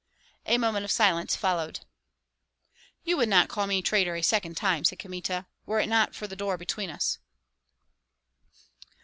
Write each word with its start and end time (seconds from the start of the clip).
A 0.47 0.57
moment 0.57 0.83
of 0.83 0.89
silence 0.89 1.35
followed. 1.35 1.81
"You 3.03 3.17
would 3.17 3.29
not 3.29 3.49
call 3.49 3.67
me 3.67 3.83
traitor 3.83 4.15
a 4.15 4.23
second 4.23 4.57
time," 4.57 4.83
said 4.83 4.97
Kmita, 4.97 5.45
"were 5.67 5.79
it 5.79 5.85
not 5.89 6.15
for 6.15 6.25
the 6.25 6.35
door 6.35 6.57
between 6.57 6.89
us." 6.89 7.19